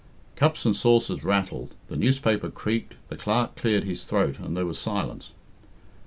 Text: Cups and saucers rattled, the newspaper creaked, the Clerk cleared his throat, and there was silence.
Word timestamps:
Cups 0.35 0.65
and 0.65 0.75
saucers 0.75 1.23
rattled, 1.23 1.75
the 1.87 1.95
newspaper 1.95 2.49
creaked, 2.49 2.95
the 3.09 3.15
Clerk 3.15 3.55
cleared 3.55 3.83
his 3.83 4.03
throat, 4.03 4.39
and 4.39 4.57
there 4.57 4.65
was 4.65 4.79
silence. 4.79 5.29